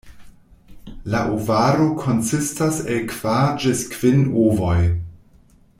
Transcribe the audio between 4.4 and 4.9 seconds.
ovoj.